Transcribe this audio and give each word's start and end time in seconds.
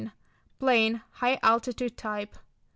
Plain, 0.57 1.03
high 1.11 1.37
altitude 1.43 1.95
type. 1.95 2.35